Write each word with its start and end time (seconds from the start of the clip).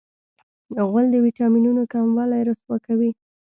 غول 0.89 1.05
د 1.11 1.15
وېټامینونو 1.25 1.81
کموالی 1.91 2.41
رسوا 2.49 2.77
کوي. 2.85 3.11